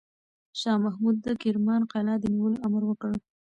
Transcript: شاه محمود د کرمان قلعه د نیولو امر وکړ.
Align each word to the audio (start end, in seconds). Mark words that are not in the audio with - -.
شاه 0.59 0.77
محمود 0.85 1.15
د 1.25 1.27
کرمان 1.41 1.81
قلعه 1.91 2.15
د 2.19 2.25
نیولو 2.33 2.57
امر 2.67 2.83
وکړ. 2.87 3.11